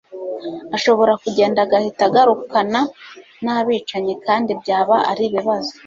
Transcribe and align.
ashobora 0.75 1.13
kugenda 1.23 1.59
agahita 1.65 2.01
agarukana 2.09 2.79
nabicanyi 3.43 4.13
kandi 4.25 4.51
byaba 4.61 4.95
ari 5.11 5.23
ibibazo 5.29 5.71